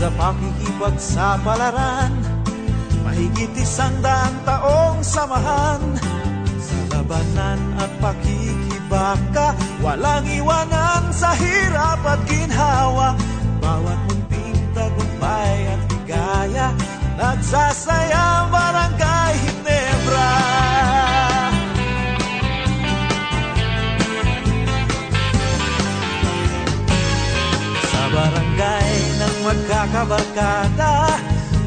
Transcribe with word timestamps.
sa 0.00 0.08
pakikipagsapalaran 0.16 2.08
Mahigit 3.04 3.52
isang 3.60 3.92
daang 4.00 4.32
taong 4.48 5.04
samahan 5.04 6.00
Sa 6.56 6.96
labanan 6.96 7.60
at 7.76 7.92
pakikibaka. 8.00 9.52
Walang 9.84 10.24
iwanan 10.24 11.12
sa 11.12 11.36
hirap 11.36 12.00
at 12.04 12.20
ginhawa. 12.24 13.12
Bawat 13.60 14.00
munting 14.08 14.60
tagumpay 14.72 15.68
at 15.68 15.80
higaya 15.92 16.72
Nagsasayang 17.20 18.59
magkakabarkada. 29.50 31.18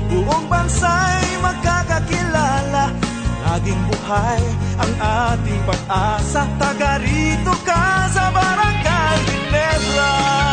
Buong 0.07 0.47
bansa'y 0.47 1.35
magkakakilala. 1.43 2.95
Laging 3.43 3.81
buhay 3.91 4.43
ang 4.79 4.91
ating 5.35 5.61
pag-asa. 5.67 6.47
Taga 6.55 7.03
rito 7.03 7.51
ka 7.67 8.07
sa 8.07 8.31
Barangay 8.31 9.19
Ginebra. 9.27 10.52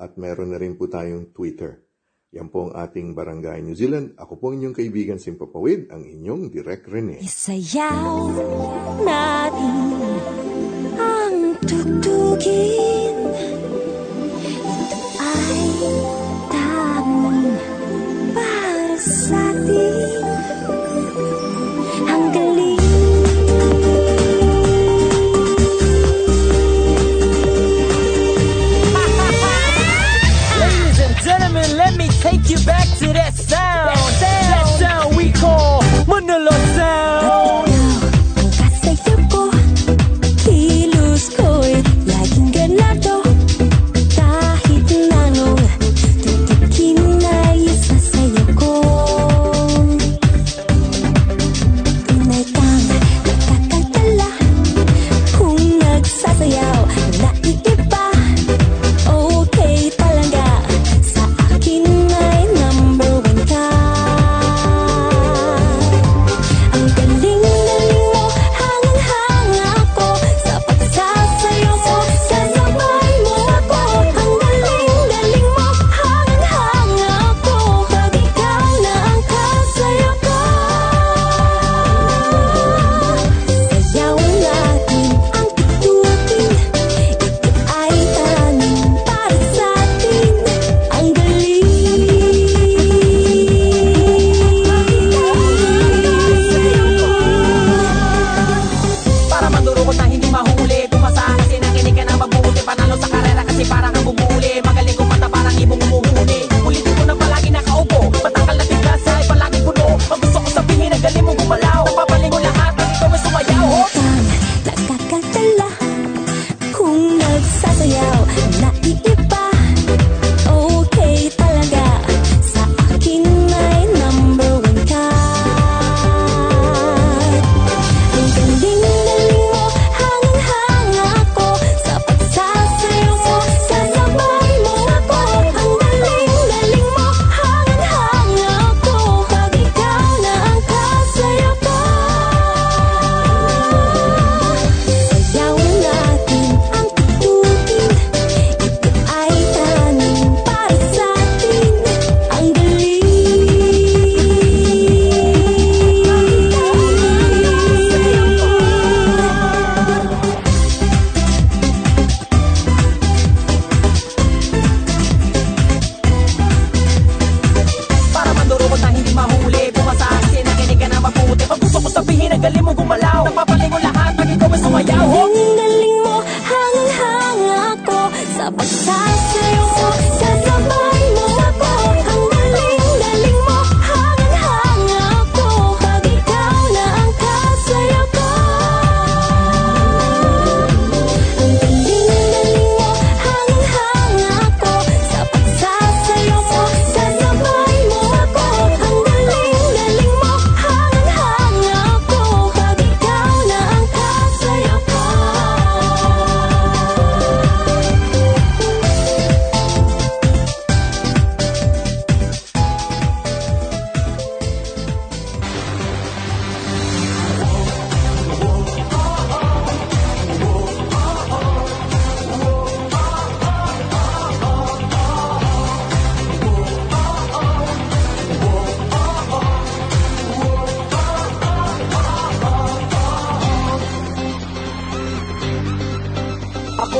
at 0.00 0.16
meron 0.16 0.56
na 0.56 0.58
rin 0.58 0.80
po 0.80 0.88
tayong 0.88 1.36
Twitter. 1.36 1.84
Yan 2.32 2.48
po 2.48 2.70
ang 2.70 2.72
ating 2.78 3.12
Barangay 3.12 3.60
New 3.60 3.76
Zealand. 3.76 4.14
Ako 4.16 4.38
po 4.40 4.54
inyong 4.54 4.72
kaibigan 4.72 5.20
Simpapawid, 5.20 5.90
ang 5.92 6.06
inyong 6.06 6.48
Direk 6.48 6.88
Rene. 6.88 7.20
Isayaw 7.20 8.32
natin 9.04 9.76
ang 10.96 11.58
tugtugin 11.60 13.18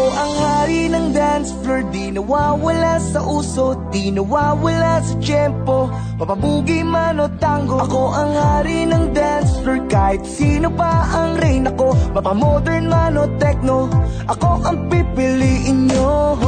ang 0.09 0.33
hari 0.41 0.89
ng 0.89 1.13
dance 1.13 1.53
floor. 1.61 1.85
Di 1.93 2.09
nawawala 2.15 2.97
sa 3.01 3.21
uso 3.25 3.77
Di 3.93 4.09
nawawala 4.15 5.05
sa 5.05 5.15
tempo. 5.21 5.93
Papabugi 6.17 6.81
man 6.87 7.21
o 7.21 7.29
tango 7.37 7.81
Ako 7.85 8.13
ang 8.17 8.33
hari 8.33 8.89
ng 8.89 9.13
dance 9.13 9.53
floor. 9.61 9.85
Kahit 9.91 10.25
sino 10.25 10.71
pa 10.73 11.05
ang 11.11 11.37
rain 11.43 11.69
Ako 11.69 11.93
mapamodern 12.17 12.89
man 12.89 13.21
o 13.21 13.29
techno 13.37 13.89
Ako 14.31 14.65
ang 14.65 14.89
pipiliin 14.89 15.93
nyo. 15.93 16.41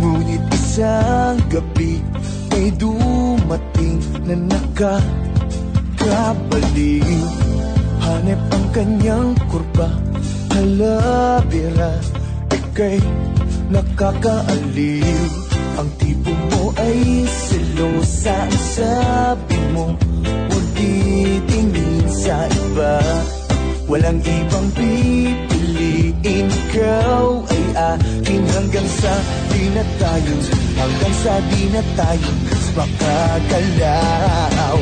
Ngunit 0.00 0.44
isang 0.52 1.40
gabi 1.48 2.02
May 2.52 2.74
dumating 2.76 4.04
na 4.28 4.34
nakakabaliw. 4.36 5.00
Hanep 8.00 8.40
ang 8.52 8.66
kanyang 8.72 9.36
kurba 9.52 9.92
Halabira 10.50 12.19
Ika'y 12.70 13.02
nakakaaliw. 13.74 15.26
Ang 15.74 15.90
tipo 15.98 16.30
mo 16.30 16.70
ay 16.78 17.26
selosa 17.26 18.46
Ang 18.46 18.54
sabi 18.78 19.58
mo 19.74 19.90
Huwag 20.22 20.66
titingin 20.78 22.06
sa 22.06 22.46
iba. 22.46 23.02
Walang 23.90 24.22
ibang 24.22 24.70
pipiliin 24.78 26.46
Ikaw 26.46 27.26
ay 27.50 27.64
aking 27.98 28.46
hanggang 28.54 28.86
sa 28.86 28.86
sa 28.86 29.18
di 29.50 29.66
na 29.74 29.82
tayo 29.98 30.34
Hanggang 30.78 31.14
sa 31.26 31.34
di 31.50 31.62
na 31.74 31.82
tayo 31.98 32.30
makagalaw 32.78 34.78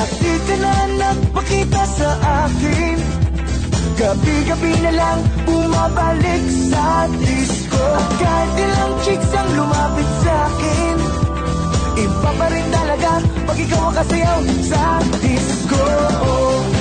At 0.00 0.10
di 0.16 0.34
ka 0.40 0.56
na 0.56 0.74
nagpakita 0.96 1.82
sa 1.84 2.10
akin 2.48 3.21
Gabi-gabi 3.92 4.72
na 4.82 4.92
lang 4.96 5.18
bumabalik 5.44 6.44
sa 6.72 7.04
disco. 7.20 7.80
At 7.80 8.10
kahit 8.16 8.52
ilang 8.56 8.94
chicks 9.04 9.30
ang 9.36 9.50
lumapit 9.52 10.10
sa 10.24 10.34
akin 10.48 10.96
Iba 11.92 12.30
pa 12.40 12.46
rin 12.48 12.66
talaga 12.72 13.20
pag 13.44 13.58
ikaw 13.60 13.92
ang 13.92 13.94
kasayaw 14.00 14.40
sa 14.64 14.82
disco. 15.20 15.76
Ako 15.76 16.71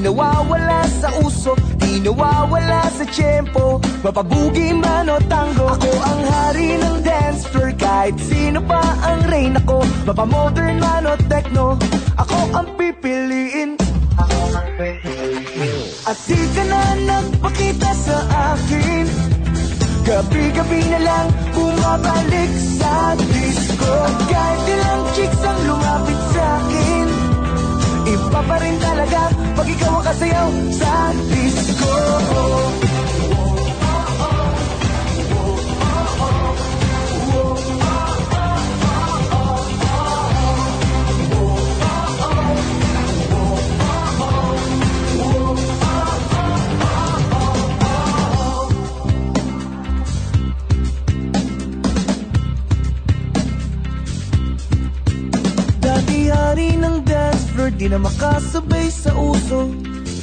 Nawawala 0.00 0.80
sa 0.88 1.12
uso 1.20 1.52
Di 1.76 2.00
nawawala 2.00 2.88
sa 2.88 3.04
tiyempo. 3.04 3.84
Mapabugi 4.00 4.72
man 4.72 5.12
o 5.12 5.20
tango 5.28 5.68
Ako 5.76 5.92
ang 5.92 6.20
hari 6.24 6.80
ng 6.80 6.96
dance 7.04 7.44
floor. 7.52 7.76
Kahit 7.76 8.16
sino 8.16 8.64
pa 8.64 8.80
ang 9.04 9.28
rain 9.28 9.52
ako 9.60 9.84
Mapamodern 10.08 10.80
man 10.80 11.04
o 11.04 11.14
techno 11.28 11.76
Ako 12.16 12.38
ang 12.56 12.68
pipiliin. 12.80 13.76
At 16.08 16.16
di 16.24 16.40
ka 16.56 16.64
na 16.64 16.82
nagpakita 16.96 17.90
sa 17.92 18.18
akin. 18.56 19.04
Gabi-gabi 20.04 20.80
na 20.88 21.00
lang 21.00 21.26
bumabalik 21.52 22.52
sa 22.80 23.12
disco. 23.16 23.94
Kahit 24.28 24.62
ilang 24.64 25.02
chicks 25.16 25.40
ang 25.44 25.60
lumapit 25.68 26.20
sa 26.32 26.44
akin 26.60 27.19
Iba 28.10 28.40
pa 28.42 28.56
rin 28.58 28.76
talaga 28.82 29.20
pag 29.54 29.68
ikaw 29.70 29.92
ang 29.94 30.04
kasayaw 30.10 30.48
sa 30.74 30.92
disco 31.30 31.94
floor 57.70 57.78
Di 57.78 57.86
na 57.88 57.98
makasabay 57.98 58.86
sa 58.90 59.10
uso. 59.14 59.70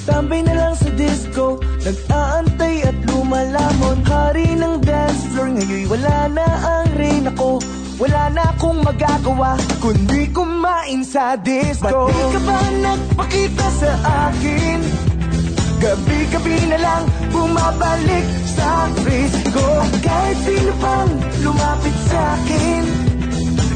Tambay 0.08 0.40
na 0.44 0.56
lang 0.56 0.76
sa 0.76 0.88
disco 0.96 1.60
Nag-aantay 1.84 2.88
at 2.88 2.96
lumalamon 3.12 4.00
Hari 4.08 4.56
ng 4.56 4.80
dance 4.80 5.24
floor 5.36 5.52
Ngayon 5.52 5.88
wala 5.92 6.18
na 6.32 6.48
ang 6.48 6.88
rain. 6.96 7.28
Ako 7.36 7.60
Wala 8.00 8.32
na 8.32 8.44
akong 8.56 8.80
magagawa 8.84 9.60
Kundi 9.84 10.32
kumain 10.32 11.04
sa 11.04 11.36
disco. 11.36 12.08
Ba't 12.08 12.14
di 12.14 12.24
ka 12.36 12.40
ba 12.46 12.60
nagpakita 12.78 13.68
sa 13.82 13.92
akin? 14.30 14.80
Gabi-gabi 15.78 16.58
na 16.74 16.78
lang 16.82 17.04
bumabalik 17.30 18.26
sa 18.50 18.90
frisco. 19.02 19.66
Kahit 20.02 20.38
sino 20.46 20.74
pang 20.82 21.12
lumapit 21.42 21.98
sa 22.10 22.38
akin 22.38 23.07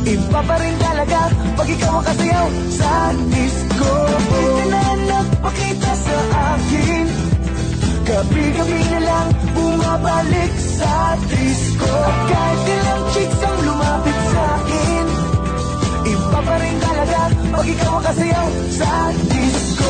Iba 0.02 0.42
pa 0.42 0.56
rin 0.58 0.76
talaga 0.82 1.20
pag 1.54 1.68
ikaw 1.70 1.94
ang 2.02 2.06
kasayaw 2.10 2.48
sa 2.74 2.92
disco 3.30 3.92
Di 4.18 4.42
ka 4.58 4.66
na 4.66 4.84
nagpakita 5.06 5.92
sa 5.94 6.18
akin. 6.58 7.06
Gabi-gabi 8.02 8.82
na 8.92 9.00
lang 9.06 9.28
bumabalik 9.54 10.52
sa 10.58 11.16
disco 11.30 11.86
At 11.86 12.20
kahit 12.28 12.62
ilang 12.66 13.04
chicks 13.14 13.40
ang 13.46 13.60
lumapit 13.62 14.20
sa 14.34 14.44
akin 14.58 15.06
Iba 16.12 16.40
pa 16.42 16.56
rin 16.60 16.76
talaga 16.82 17.20
pag 17.54 17.66
ikaw 17.70 17.94
ang 17.94 18.06
kasayaw 18.10 18.48
sa 18.74 18.92
disco 19.30 19.81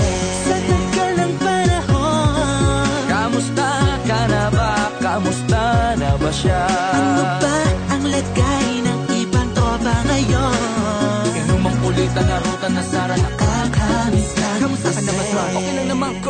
Sa 0.46 0.57
tagal 0.62 1.12
ng 1.18 1.35
panahon. 1.42 3.03
Kamusta 3.11 3.68
ka 4.07 4.20
na 4.31 4.44
ba? 4.55 4.72
Kamusta 5.03 5.62
na 5.98 6.11
ba 6.22 6.31
siya? 6.31 6.62
Ano 6.70 7.22
ba 7.42 7.59
ang 7.98 8.05
lagay 8.07 8.68
ng 8.87 9.01
ibang 9.27 9.51
tropa 9.59 9.94
ngayon? 10.07 11.35
Inumang 11.35 11.79
ulit 11.83 12.14
ang 12.14 12.31
narutan 12.31 12.72
na 12.79 12.85
sara 12.87 13.38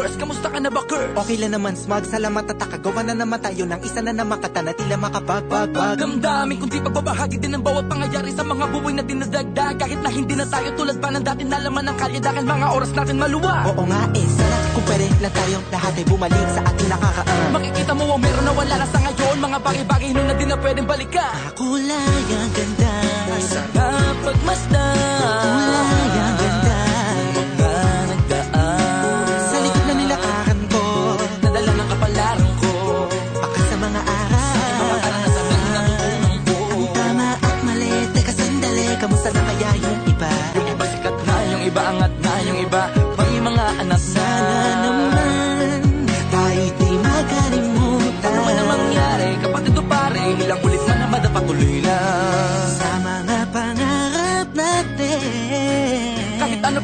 Curse. 0.09 0.16
Kamusta 0.16 0.49
ka 0.49 0.59
na 0.61 0.71
ba, 0.73 0.81
Curse? 0.88 1.12
Okay 1.21 1.37
lang 1.37 1.53
naman, 1.53 1.77
smug, 1.77 2.05
salamat 2.09 2.44
at 2.49 2.57
takagawa 2.57 3.05
na 3.05 3.12
naman 3.12 3.38
tayo 3.44 3.68
Ng 3.68 3.81
isa 3.85 4.01
na 4.01 4.16
naman 4.16 4.40
kata 4.40 4.64
na 4.64 4.73
tila 4.73 4.97
makapagbag 4.97 5.77
Damdamin 6.01 6.57
kundi 6.57 6.81
pagbabahagi 6.81 7.37
din 7.37 7.53
ng 7.53 7.62
bawat 7.62 7.85
pangyayari 7.92 8.33
sa 8.33 8.40
mga 8.40 8.64
buhay 8.73 8.92
na 8.97 9.05
dinadagdag. 9.05 9.77
Kahit 9.77 10.01
na 10.01 10.09
hindi 10.09 10.33
na 10.33 10.49
tayo 10.49 10.73
tulad 10.81 10.97
pa 10.97 11.12
ng 11.12 11.25
dati 11.25 11.44
na 11.44 11.61
laman 11.61 11.85
ng 11.92 11.97
kalye 12.01 12.21
Dahil 12.25 12.44
mga 12.49 12.66
oras 12.73 12.90
natin 12.97 13.16
maluwa. 13.21 13.68
Oo 13.68 13.85
nga 13.85 14.03
eh, 14.16 14.25
sana 14.25 14.57
kung 14.73 14.85
pwede 14.88 15.07
lang 15.21 15.35
tayong 15.35 15.66
lahat 15.68 15.92
ay 15.99 16.05
bumalik 16.09 16.49
sa 16.57 16.61
ating 16.64 16.88
nakakaan 16.88 17.49
Makikita 17.53 17.92
mo 17.92 18.05
ang 18.09 18.23
meron 18.23 18.44
na 18.49 18.53
wala 18.57 18.75
na 18.81 18.87
sa 18.88 18.99
ngayon. 19.05 19.37
Mga 19.38 19.59
bagay-bagay 19.61 20.11
nun 20.16 20.27
na 20.29 20.35
di 20.35 20.44
na 20.49 20.57
pwedeng 20.57 20.88
balikan. 20.88 21.37
Kulay 21.53 22.25
ang 22.33 22.53
ganda. 22.57 22.94
Sarap 23.38 24.16
pagmasdan 24.25 25.68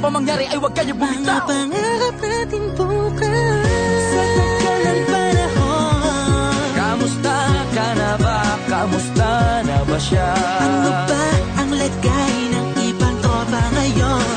pa 0.04 0.12
mangyari 0.12 0.44
ay 0.52 0.58
huwag 0.60 0.74
kayo 0.76 0.92
Mga 0.92 1.00
bumitaw 1.00 1.48
pangarap 1.48 2.16
natin 2.20 2.64
bukas 2.76 3.64
Sa 4.12 4.24
tagal 4.36 4.78
ng 4.84 5.02
panahon 5.08 6.68
Kamusta 6.76 7.36
ka 7.72 7.86
na 7.96 8.10
ba? 8.20 8.38
Kamusta 8.68 9.30
na 9.64 9.78
ba 9.88 9.96
siya? 9.96 10.28
Ano 10.60 10.90
ba 11.08 11.24
ang 11.56 11.70
lagay 11.72 12.34
ng 12.52 12.68
ibang 12.92 13.16
tropa 13.24 13.62
ngayon? 13.80 14.28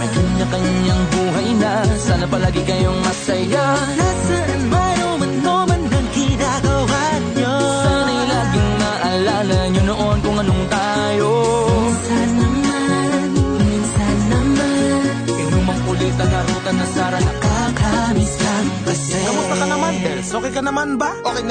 May 0.00 0.08
kanya-kanyang 0.08 1.02
buhay 1.12 1.48
na 1.60 1.72
Sana 2.00 2.24
palagi 2.24 2.62
kayong 2.64 3.00
masaya 3.04 4.03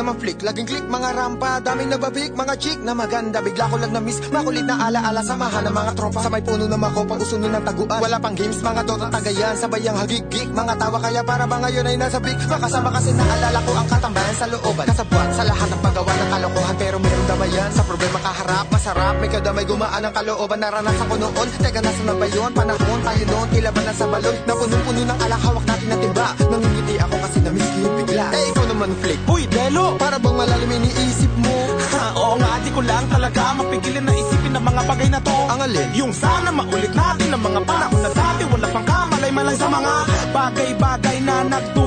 naman 0.03 0.19
flick, 0.19 0.43
laging 0.43 0.67
click 0.67 0.83
mga 0.83 1.09
rampa. 1.15 1.63
Daming 1.63 1.89
nababik, 1.95 2.35
mga 2.35 2.53
chick 2.59 2.79
na 2.83 2.91
maganda. 2.91 3.39
Bigla 3.39 3.71
ko 3.71 3.75
lang 3.79 3.95
na-miss, 3.95 4.19
makulit 4.27 4.67
na 4.67 4.75
alaala 4.91 5.23
Samahan 5.23 5.63
ng 5.63 5.71
mga 5.71 5.91
tropa. 5.95 6.19
Sa 6.19 6.27
may 6.27 6.43
puno 6.43 6.67
na 6.67 6.75
makopa, 6.75 7.15
usuno 7.15 7.47
ng 7.47 7.63
taguan. 7.63 7.99
Wala 8.03 8.19
pang 8.19 8.35
games, 8.35 8.59
mga 8.59 8.83
dota 8.83 9.07
tagayan. 9.07 9.55
Sabay 9.55 9.87
ang 9.87 9.95
hagigik, 10.03 10.51
mga 10.51 10.73
tawa. 10.75 10.99
Kaya 10.99 11.23
para 11.23 11.47
ba 11.47 11.57
ngayon 11.63 11.87
ay 11.87 11.95
nasa 11.95 12.19
big? 12.19 12.35
Makasama 12.35 12.91
kasi 12.91 13.15
naalala 13.15 13.59
ko 13.63 13.71
ang 13.71 13.87
katambayan 13.87 14.35
sa 14.35 14.45
looban. 14.51 14.85
Kasabwat 14.91 15.29
sa 15.31 15.43
lahat 15.47 15.67
ng 15.71 15.79
paggawa 15.79 15.92
ng 16.23 16.31
kalokohan 16.31 16.75
Pero 16.79 16.97
meron 16.99 17.25
damayan, 17.27 17.69
sa 17.75 17.83
problema 17.83 18.17
kaharap 18.23 18.65
Masarap, 18.71 19.15
may 19.19 19.29
kadamay 19.29 19.65
gumaan 19.67 20.03
ang 20.03 20.13
kalooban 20.15 20.59
Naranasan 20.63 21.07
ko 21.12 21.15
noon, 21.19 21.47
teka 21.59 21.81
nasa 21.83 22.01
na 22.07 22.13
ba 22.15 22.27
yun? 22.31 22.51
Panahon 22.55 22.99
tayo 23.03 23.23
noon, 23.27 23.47
tila 23.51 23.69
ba 23.69 23.81
nasa 23.83 24.05
balon 24.07 24.36
Na 24.47 24.53
punong-puno 24.55 25.01
ng 25.03 25.19
alak, 25.19 25.41
hawak 25.43 25.65
natin 25.67 25.88
na 25.91 25.97
timba 25.99 26.27
Nangingiti 26.47 26.95
ako 26.99 27.15
kasi 27.19 27.38
ko 27.43 27.49
yung 27.83 27.95
bigla 28.03 28.25
Eh 28.31 28.43
ikaw 28.55 28.65
naman 28.71 28.91
flick 29.03 29.19
Uy, 29.27 29.43
Delo! 29.51 29.86
para 29.99 30.17
bang 30.17 30.36
malalim 30.36 30.71
iniisip 30.79 31.31
mo? 31.43 31.57
Ha, 31.93 32.03
oo 32.15 32.36
nga, 32.39 32.51
di 32.63 32.69
ko 32.71 32.81
lang 32.81 33.05
talaga 33.12 33.41
mapigilin 33.59 34.03
na 34.07 34.13
isipin 34.15 34.55
ang 34.55 34.65
mga 34.65 34.81
bagay 34.88 35.09
na 35.12 35.19
to 35.19 35.38
Ang 35.51 35.59
alin? 35.67 35.89
Yung 35.93 36.13
sana 36.15 36.49
maulit 36.49 36.93
natin 36.95 37.29
ang 37.36 37.43
mga 37.43 37.59
panahon 37.67 38.01
na 38.01 38.09
dati 38.12 38.41
Wala 38.47 38.67
pang 38.71 38.86
kamalay-malay 38.88 39.55
sa 39.59 39.67
mga 39.67 39.93
bagay-bagay 40.33 41.17
na 41.21 41.36
nagtutulot 41.51 41.83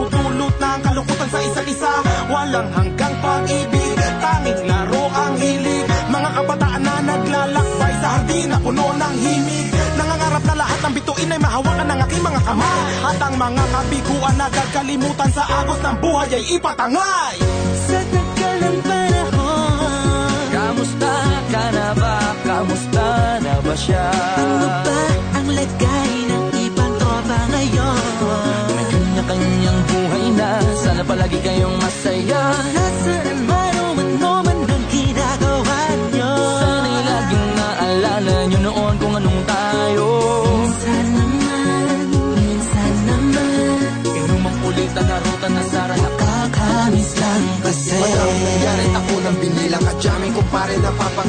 mga 13.47 13.65
kabiguan 13.71 14.35
na 14.35 14.49
gagalimutan 14.51 15.31
sa 15.31 15.45
agos 15.63 15.79
ng 15.79 15.97
buhay 16.03 16.31
ay 16.35 16.45
ipatangay 16.59 17.37
Sa 17.87 17.99
tagal 18.11 18.57
ng 18.59 18.79
panahon 18.83 20.47
Kamusta 20.51 21.13
ka 21.55 21.65
na 21.71 21.89
ba? 21.95 22.17
Kamusta 22.43 23.07
na 23.39 23.55
ba 23.63 23.75
siya? 23.79 24.07
Ano 24.35 24.67
ba 24.83 25.01
ang 25.39 25.49
lagay 25.55 26.13
ng 26.27 26.47
ibang 26.67 26.95
tropa 26.99 27.39
ngayon? 27.55 28.03
May 28.75 28.87
kanya-kanyang 28.91 29.81
buhay 29.87 30.27
na 30.35 30.51
Sana 30.75 31.03
palagi 31.07 31.39
kayong 31.39 31.77
masaya 31.79 32.43
Nasaan 32.75 33.39
man 33.47 33.56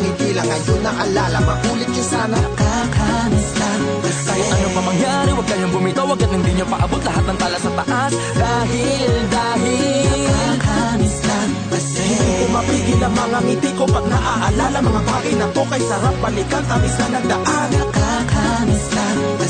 papangitilang 0.07 0.47
Ngayon 0.47 0.79
naalala, 0.83 1.39
maulit 1.43 1.89
yun 1.91 2.07
sana. 2.07 2.37
Kakamiss 2.55 3.51
lang 3.59 3.81
kasi 4.03 4.23
Kahit 4.27 4.47
ano 4.53 4.67
pa 4.71 4.81
mangyari, 4.81 5.29
huwag 5.35 5.47
kayong 5.47 5.73
bumitaw. 5.73 6.07
Agad 6.07 6.31
hindi 6.31 6.51
nyo 6.55 6.65
paabot 6.67 7.01
lahat 7.03 7.23
ng 7.27 7.37
tala 7.37 7.57
sa 7.59 7.71
taas. 7.83 8.11
Dahil, 8.15 9.11
dahil. 9.27 10.27
Kakamiss 10.27 11.17
lang 11.27 11.51
kasi 11.71 12.05
Hindi 12.07 12.33
ko 12.39 12.45
mapigil 12.53 13.01
ang 13.03 13.15
mga 13.15 13.39
ngiti 13.43 13.71
ko 13.75 13.83
pag 13.87 14.05
naaalala. 14.07 14.77
Mga 14.79 15.01
bagay 15.03 15.33
na 15.35 15.47
to 15.51 15.63
kay 15.67 15.81
sarap 15.83 16.15
balikan. 16.23 16.63
Tamis 16.67 16.95
na 16.95 17.07
nagdaan. 17.19 17.69
Kakamiss 17.91 18.85
lang 18.95 19.17
kasi 19.37 19.46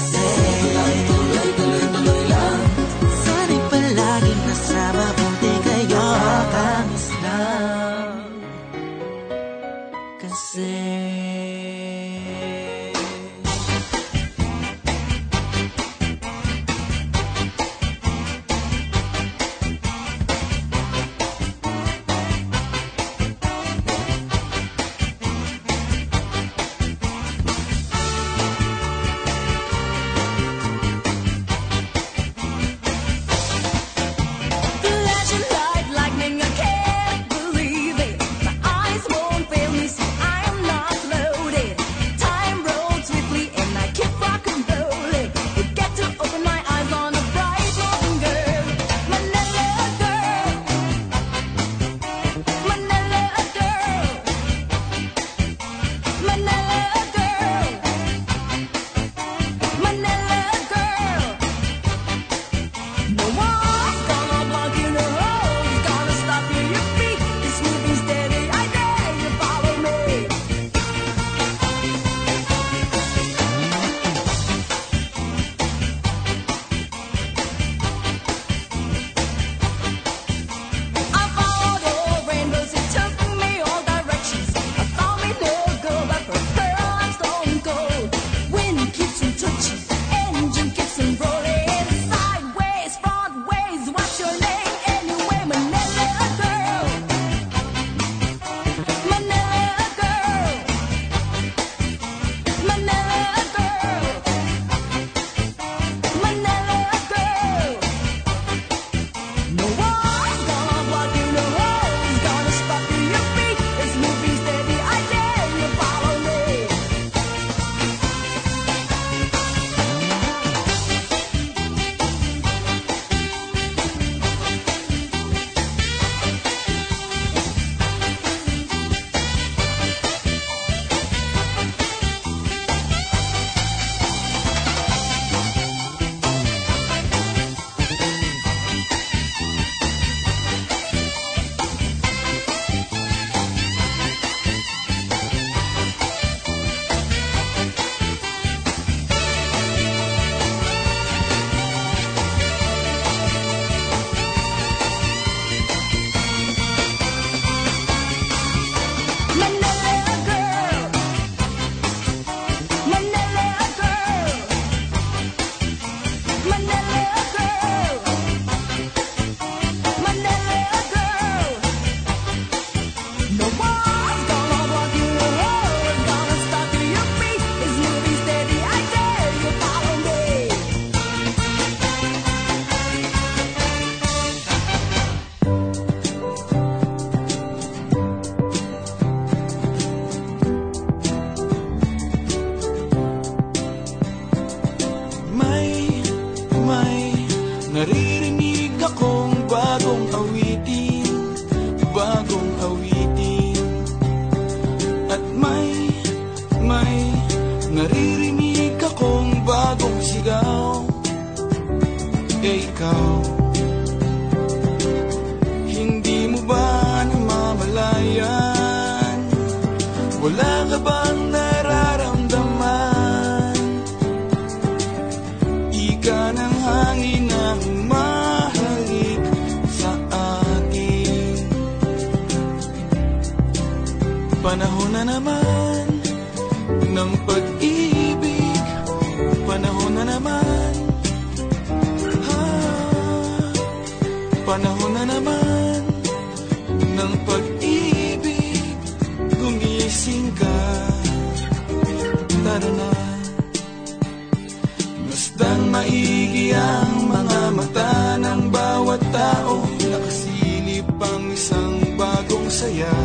maigi 255.78 256.50
ang 256.58 256.94
mga 257.06 257.42
mata 257.54 257.94
ng 258.18 258.42
bawat 258.50 259.02
tao. 259.14 259.62
Nakasilip 259.78 260.90
ang 260.98 261.24
isang 261.30 261.76
bagong 261.94 262.50
saya. 262.50 262.96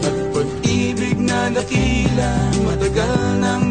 At 0.00 0.16
pag-ibig 0.32 1.16
na 1.20 1.52
dakila 1.52 2.32
Matagal 2.64 3.20
nang 3.40 3.69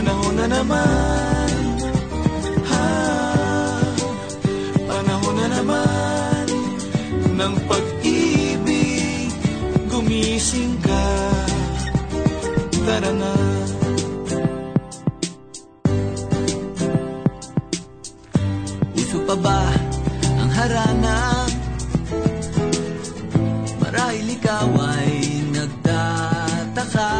Panahon 0.00 0.32
na 0.32 0.46
naman. 0.48 1.52
Ha, 2.72 2.84
Panahon 4.88 5.34
na 5.36 5.46
naman 5.52 6.44
ng 7.36 7.54
pag-ibig. 7.68 9.28
Gumising 9.92 10.80
ka. 10.80 11.04
Tara 12.80 13.12
na. 13.12 13.34
Uso 18.96 19.20
pa 19.28 19.36
ba 19.36 19.68
ang 20.40 20.48
harana? 20.48 21.44
Marahil 23.84 24.32
ikaw 24.32 24.64
ay 24.96 25.44
nagtataka. 25.52 27.12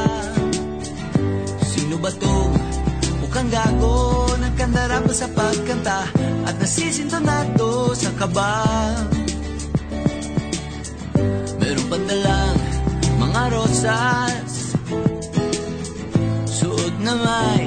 Sino 1.69 2.01
ba 2.01 2.09
to? 2.17 2.40
Gago 3.51 4.31
Nagkandara 4.39 5.03
ba 5.03 5.11
sa 5.11 5.27
pagkanta 5.27 6.07
At 6.47 6.57
nasisintonado 6.63 7.93
sa 7.99 8.15
kaba. 8.17 8.65
Meron 11.61 11.87
pa 11.93 11.97
dalang 12.09 12.59
mga 13.21 13.43
rosas. 13.53 14.75
Suot 16.49 16.95
na 17.05 17.15
may 17.15 17.60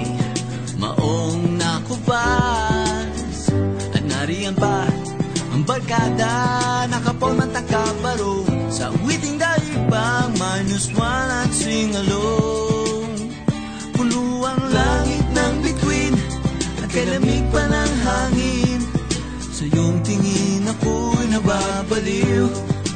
nababaliw 21.84 22.48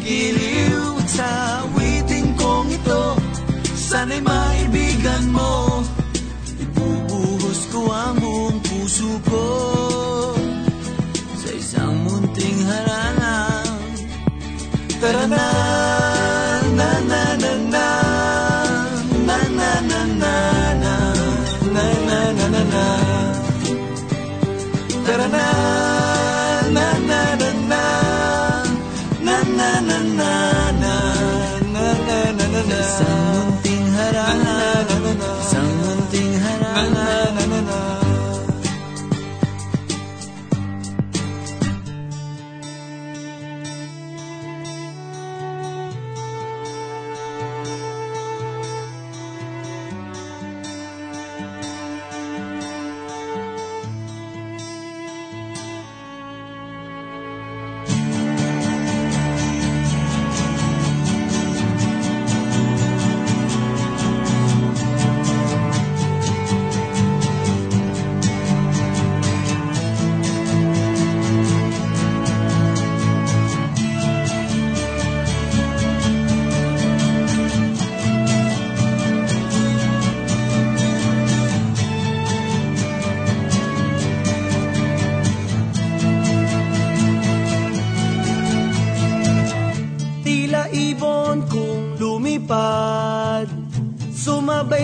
Giliw 0.07 1.03
sa 1.03 1.59
witing 1.75 2.31
kong 2.39 2.71
ito. 2.71 3.03
Sana'y 3.75 4.23
maibigan 4.23 5.27
mo 5.35 5.83
Ibubuhos 6.55 7.61
ko 7.71 7.91
ang 7.91 8.15
buong 8.23 8.59
puso 8.63 9.11
ko. 9.27 9.45
Sa 11.35 11.49
isang 11.51 11.95
munting 12.07 12.59
harangang 12.63 13.75
Tara 14.97 15.25
na 15.27 16.16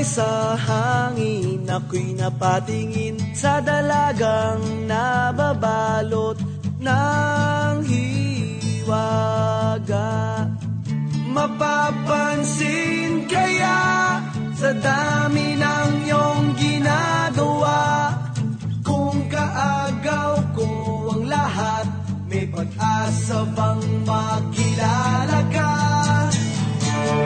Sa 0.04 0.60
hangin 0.60 1.64
Ako'y 1.64 2.20
napatingin 2.20 3.16
Sa 3.32 3.64
dalagang 3.64 4.84
nababalot 4.84 6.36
ng 6.84 7.76
hiwaga. 8.84 10.12
Mapapansin 11.32 13.32
kaya 13.32 13.80
sa 14.54 14.70
dami 14.76 15.56
ng 15.56 15.90
iyong 16.04 16.52
ginagawa 16.60 18.12
Kung 18.84 19.24
kaagaw 19.32 20.36
ko 20.52 20.68
ang 21.16 21.32
lahat 21.32 21.88
May 22.28 22.44
pag-asa 22.52 23.48
bang 23.56 23.84
makilala 24.04 25.40
ka? 25.48 25.72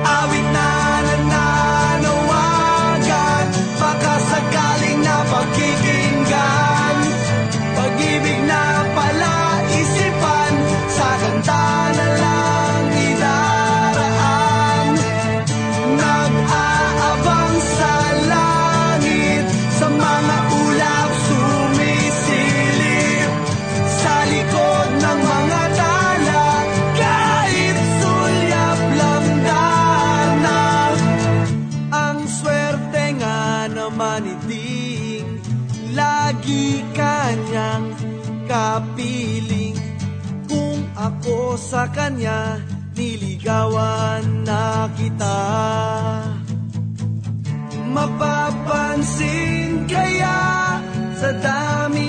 Awit 0.07 0.47
na 0.53 0.76
sa 41.67 41.83
kanya 41.91 42.63
niligawan 42.95 44.23
na 44.47 44.87
kita. 44.95 45.39
Mapapansin 47.91 49.83
kaya 49.83 50.39
sa 51.19 51.29
dami 51.35 52.06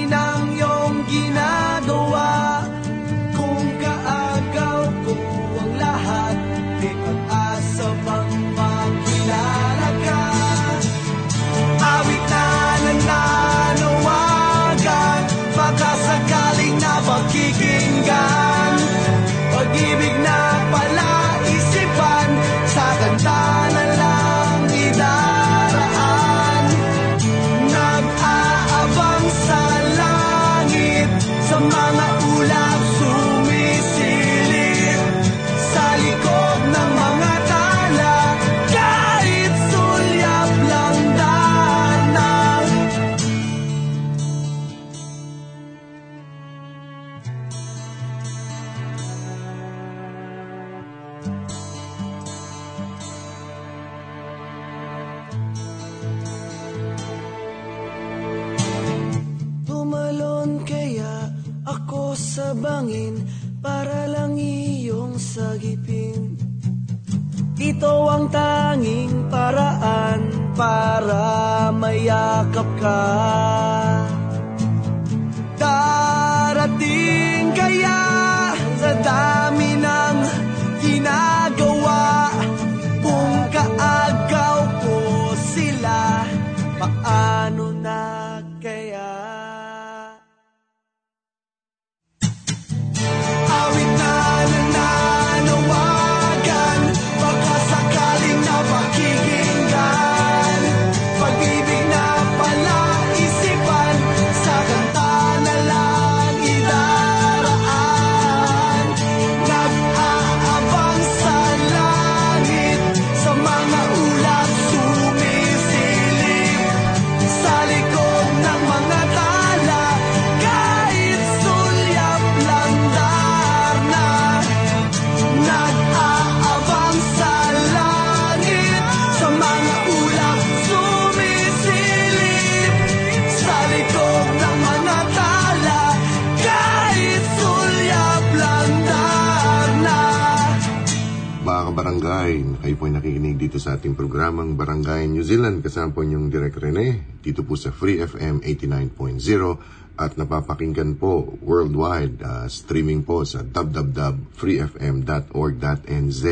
Kasama 145.69 145.93
po 145.93 146.01
yung 146.01 146.33
Direk 146.33 146.57
Rene, 146.57 147.21
dito 147.21 147.45
po 147.45 147.53
sa 147.53 147.69
Free 147.69 148.01
FM 148.01 148.41
89.0 148.41 150.01
at 150.01 150.17
napapakinggan 150.17 150.97
po 150.97 151.37
worldwide, 151.45 152.25
ah, 152.25 152.49
streaming 152.49 153.05
po 153.05 153.29
sa 153.29 153.45
www.freefm.org.nz. 153.45 156.23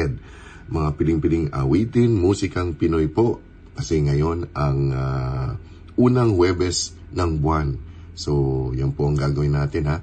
Mga 0.73 0.89
piling-piling 0.97 1.53
awitin, 1.53 2.17
musikang 2.17 2.81
Pinoy 2.81 3.13
po. 3.13 3.45
Kasi 3.77 4.09
ngayon 4.09 4.57
ang 4.57 4.79
ah, 4.97 5.61
unang 6.01 6.33
Webes 6.41 6.97
ng 7.13 7.37
buwan. 7.37 7.77
So, 8.17 8.73
yan 8.73 8.97
po 8.97 9.05
ang 9.05 9.21
gagawin 9.21 9.53
natin 9.53 9.85
ha. 9.85 10.01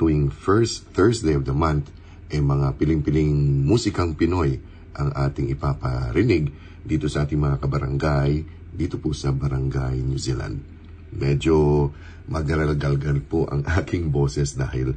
Tuwing 0.00 0.32
first 0.32 0.88
Thursday 0.96 1.36
of 1.36 1.44
the 1.44 1.52
month, 1.52 1.92
eh 2.32 2.40
mga 2.40 2.80
piling-piling 2.80 3.60
musikang 3.60 4.16
Pinoy 4.16 4.56
ang 4.96 5.12
ating 5.12 5.52
ipaparinig 5.52 6.48
dito 6.80 7.12
sa 7.12 7.28
ating 7.28 7.36
mga 7.36 7.60
kabarangay, 7.60 8.59
dito 8.70 8.98
po 9.02 9.10
sa 9.10 9.34
Barangay 9.34 9.98
New 10.00 10.18
Zealand. 10.18 10.62
Medyo 11.10 11.90
magaralgalgal 12.30 13.18
po 13.26 13.50
ang 13.50 13.66
aking 13.82 14.14
boses 14.14 14.54
dahil 14.54 14.94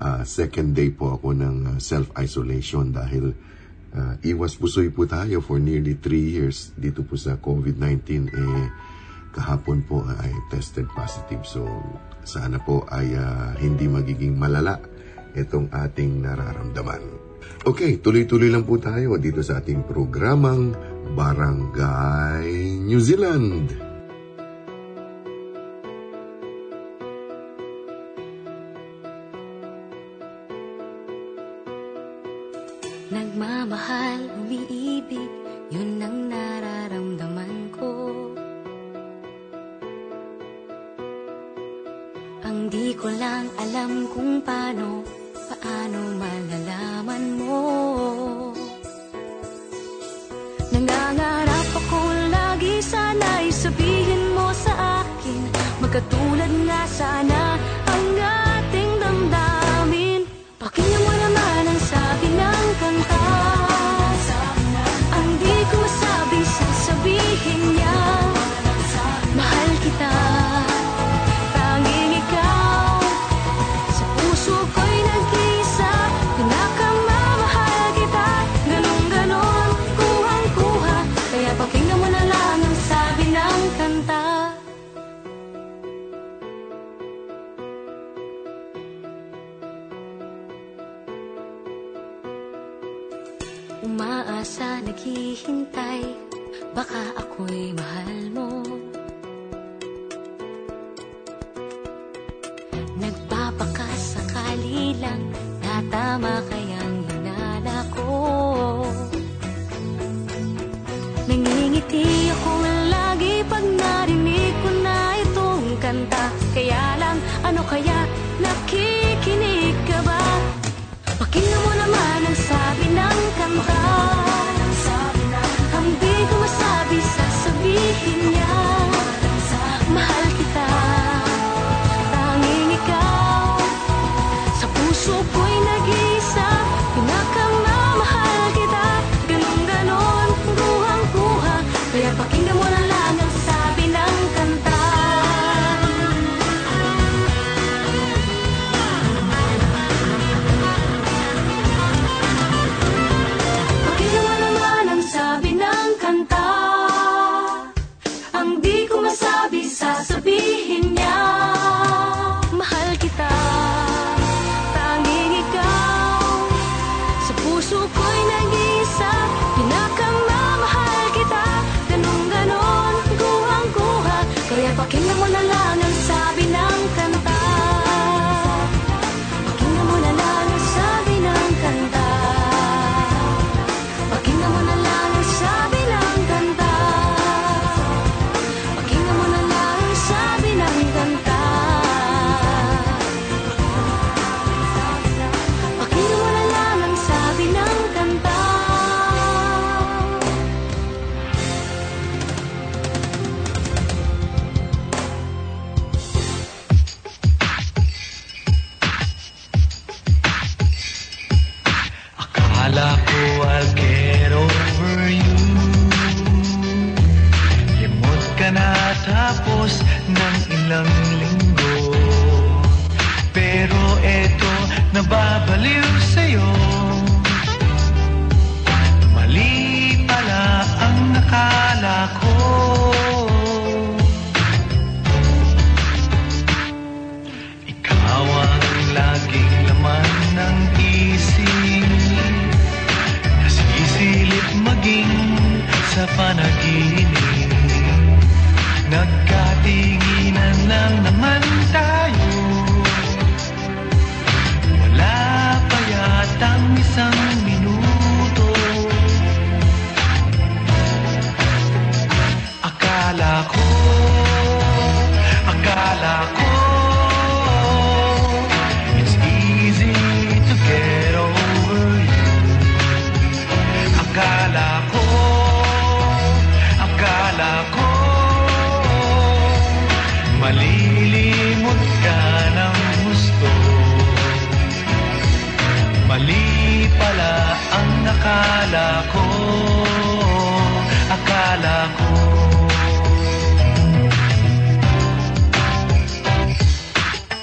ah, 0.00 0.24
second 0.24 0.72
day 0.72 0.90
po 0.90 1.16
ako 1.16 1.36
ng 1.36 1.56
ah, 1.76 1.78
self-isolation 1.78 2.90
dahil 2.90 3.36
ah, 3.94 4.16
iwas 4.24 4.56
pusoy 4.56 4.88
po 4.88 5.04
tayo 5.04 5.44
for 5.44 5.60
nearly 5.60 6.00
three 6.00 6.34
years 6.34 6.72
dito 6.74 7.04
po 7.04 7.14
sa 7.20 7.36
COVID-19. 7.36 8.32
Eh, 8.32 8.66
kahapon 9.30 9.86
po 9.86 10.02
ay 10.02 10.34
tested 10.50 10.90
positive. 10.90 11.46
So, 11.46 11.62
sana 12.26 12.58
po 12.58 12.88
ay 12.90 13.14
ah, 13.14 13.54
hindi 13.60 13.86
magiging 13.86 14.34
malala 14.34 14.80
itong 15.36 15.70
ating 15.70 16.26
nararamdaman. 16.26 17.29
Okay, 17.60 18.00
tuloy-tuloy 18.00 18.48
lang 18.48 18.64
po 18.64 18.80
tayo 18.80 19.16
dito 19.20 19.44
sa 19.44 19.60
ating 19.60 19.84
programang 19.84 20.72
Barangay 21.12 22.80
New 22.82 23.00
Zealand. 23.02 23.68
Nagmamahal, 33.10 34.22
umiibig, 34.38 35.30
yun 35.74 35.98
ang 35.98 36.30
nararamdaman 36.30 37.74
ko 37.74 37.90
Ang 42.50 42.66
di 42.66 42.90
ko 42.98 43.06
lang 43.06 43.46
alam 43.62 44.10
kung 44.10 44.42
paano, 44.42 45.06
paano 45.80 46.12
malalaman 46.20 47.24
mo? 47.40 47.60
Nangangarap 50.76 51.68
ako 51.72 52.00
lagi 52.28 52.84
sana'y 52.84 53.48
sabihin 53.48 54.36
mo 54.36 54.52
sa 54.52 55.00
akin 55.00 55.40
Magkatulad 55.80 56.52
nga 56.68 56.84
sana 56.84 57.56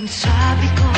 Sabi 0.07 0.67
ko, 0.79 0.96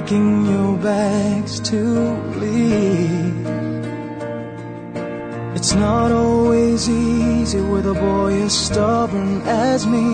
packing 0.00 0.46
your 0.46 0.78
bags 0.78 1.60
to 1.60 1.76
leave. 2.40 3.46
It's 5.54 5.74
not 5.74 6.10
always 6.10 6.88
easy 6.88 7.60
with 7.60 7.84
a 7.86 7.92
boy 7.92 8.32
as 8.42 8.54
stubborn 8.66 9.42
as 9.42 9.86
me, 9.86 10.06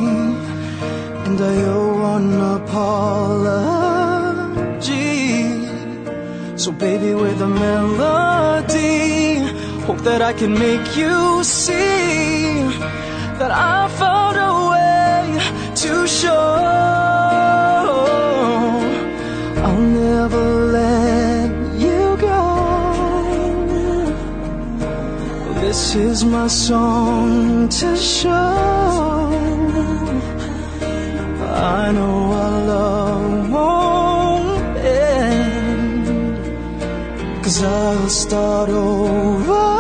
and 1.27 1.41
I 1.41 1.63
owe 1.79 2.17
an 2.17 2.41
apology. 2.57 3.77
So, 6.57 6.73
baby, 6.73 7.15
with 7.15 7.41
a 7.41 7.47
melody, 7.47 9.39
hope 9.87 9.99
that 9.99 10.21
I 10.21 10.33
can 10.33 10.53
make 10.55 10.97
you 10.97 11.45
see 11.45 12.63
that 13.39 13.53
I 13.53 13.89
found 14.01 14.37
a 14.51 14.53
way 14.73 15.39
to 15.83 16.07
show. 16.09 16.96
This 25.87 25.95
is 25.95 26.25
my 26.25 26.49
song 26.49 27.69
to 27.69 27.97
show. 27.97 28.29
I 31.79 31.93
know 31.93 32.33
our 32.43 32.61
love 32.73 33.51
won't 33.53 34.79
end. 34.79 36.07
Cause 37.45 37.63
I'll 37.63 38.09
start 38.09 38.69
over. 38.69 39.76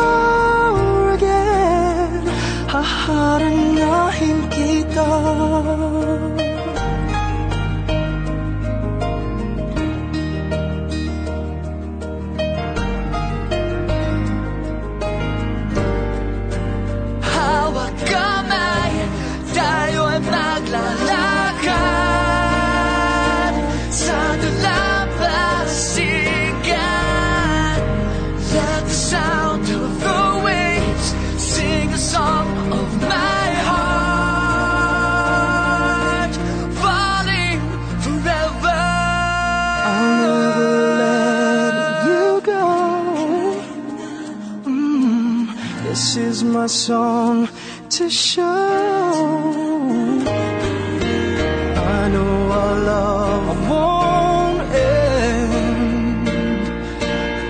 to 47.96 48.10
show. 48.10 48.42
I 52.02 52.08
know 52.12 52.50
our 52.50 52.76
love 52.92 53.46
won't 53.70 54.60
end, 54.74 56.26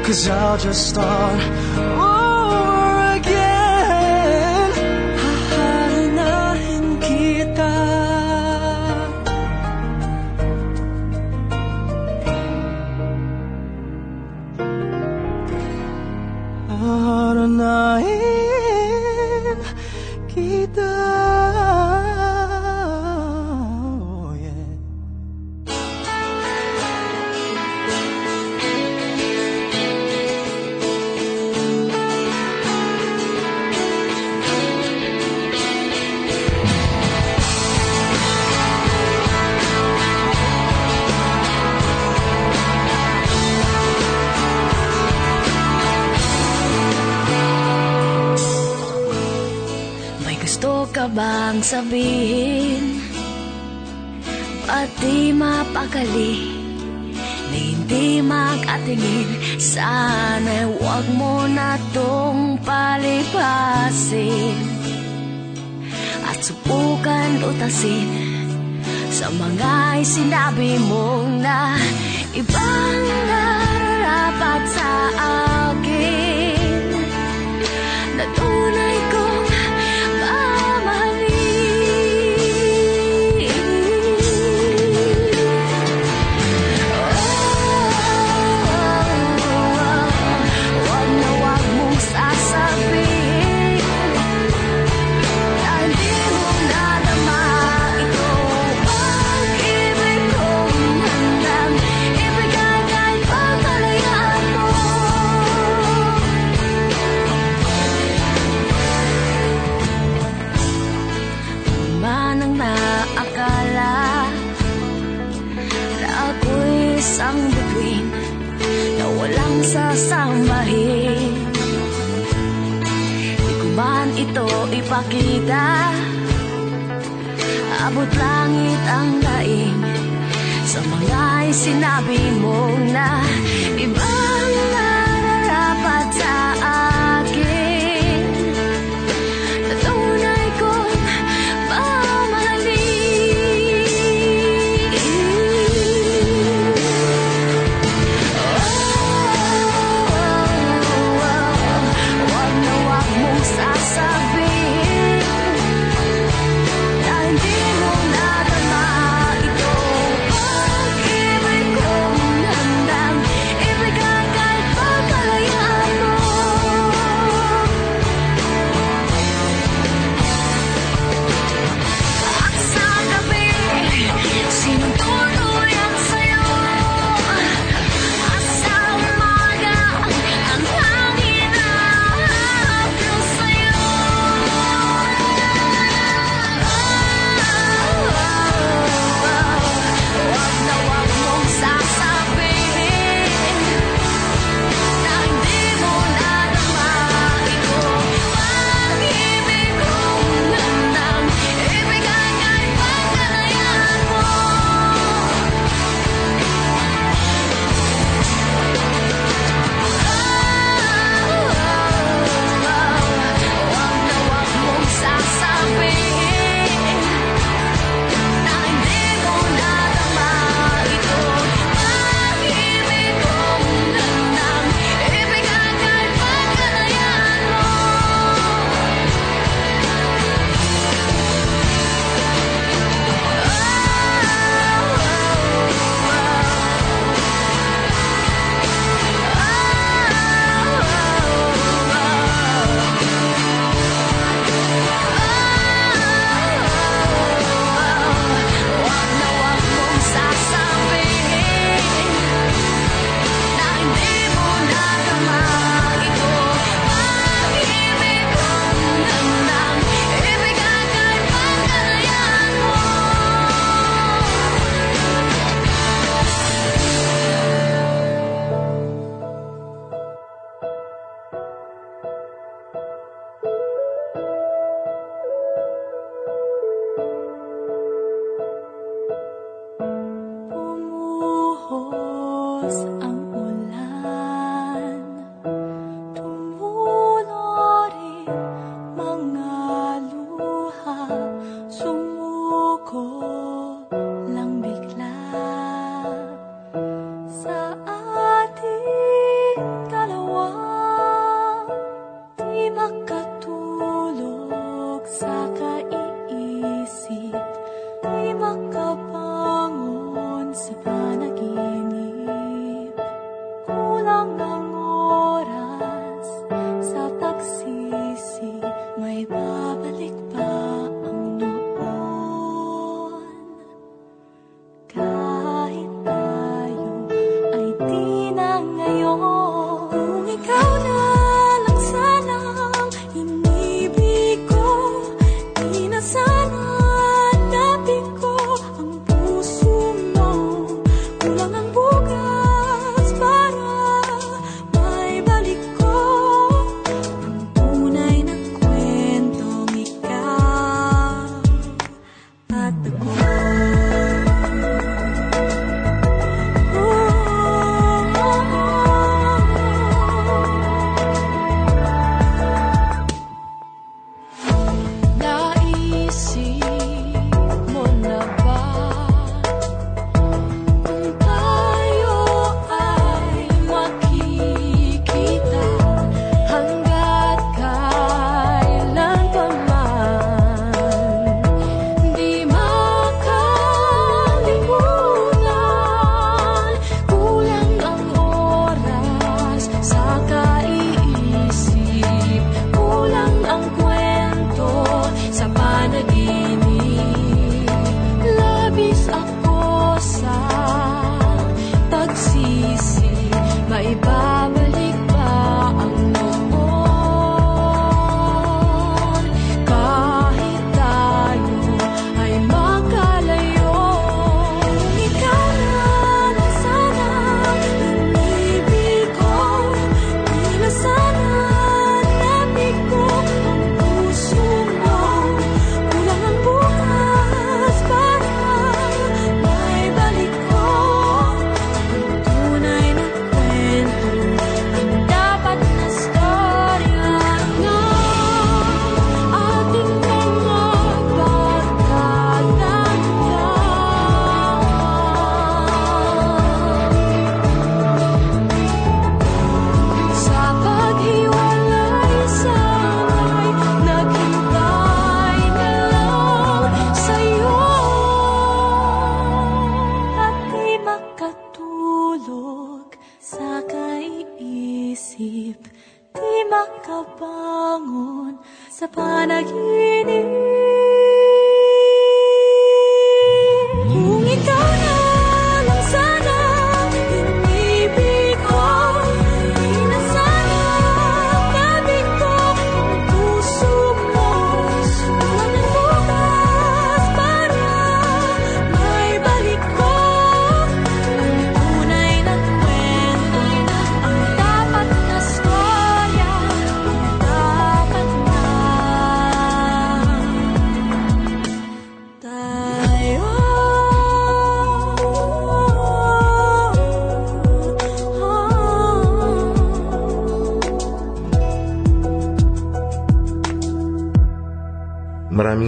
cause 0.07 0.29
I'll 0.29 0.59
just 0.59 0.91
start 0.91 1.41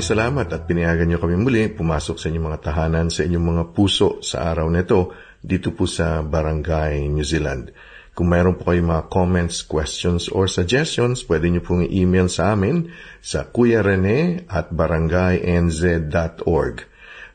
salamat 0.09 0.49
at 0.49 0.65
pinayagan 0.65 1.05
niyo 1.05 1.21
kami 1.21 1.37
muli 1.37 1.69
pumasok 1.69 2.17
sa 2.17 2.33
inyong 2.33 2.49
mga 2.49 2.65
tahanan, 2.65 3.13
sa 3.13 3.29
inyong 3.29 3.47
mga 3.53 3.65
puso 3.77 4.25
sa 4.25 4.49
araw 4.49 4.73
nito 4.73 5.13
dito 5.45 5.77
po 5.77 5.85
sa 5.85 6.25
Barangay 6.25 7.13
New 7.13 7.25
Zealand. 7.25 7.69
Kung 8.17 8.33
mayroon 8.33 8.57
po 8.59 8.73
kayong 8.73 8.91
mga 8.91 9.05
comments, 9.15 9.63
questions, 9.63 10.27
or 10.33 10.49
suggestions, 10.51 11.23
pwede 11.29 11.53
niyo 11.53 11.63
pong 11.63 11.87
i-email 11.87 12.27
sa 12.27 12.51
amin 12.57 12.91
sa 13.23 13.47
kuyarene 13.47 14.43
at 14.51 14.75
barangaynz.org. 14.75 16.77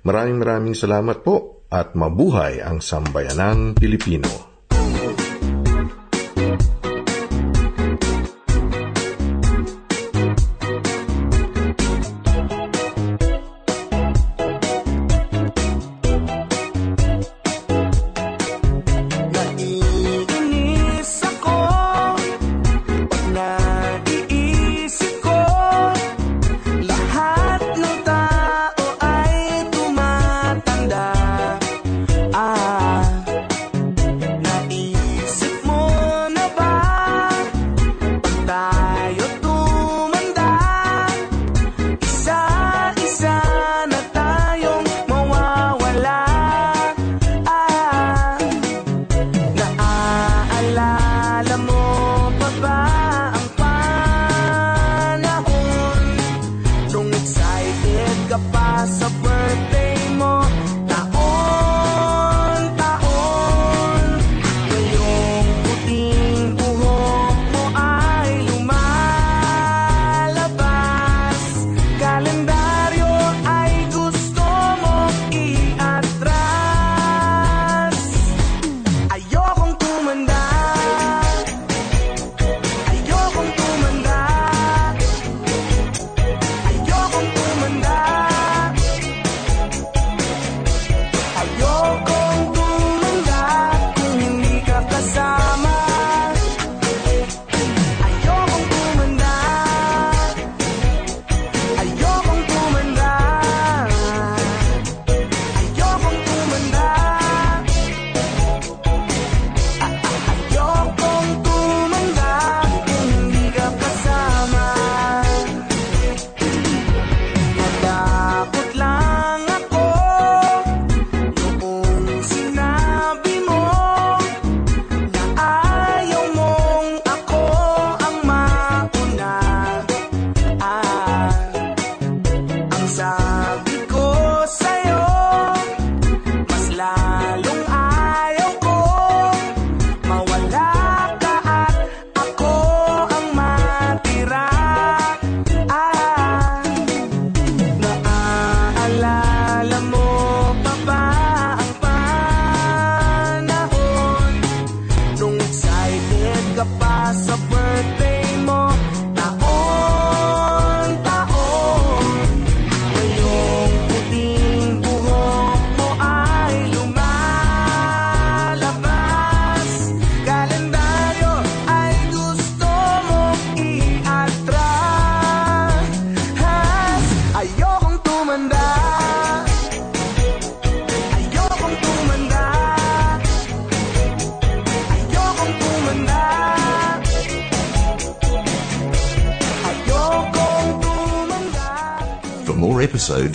Maraming 0.03 0.38
maraming 0.43 0.76
salamat 0.76 1.24
po 1.24 1.63
at 1.71 1.95
mabuhay 1.95 2.59
ang 2.59 2.84
Sambayanang 2.84 3.80
Pilipino. 3.80 4.53